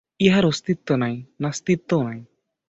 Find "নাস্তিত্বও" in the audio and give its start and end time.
1.39-2.01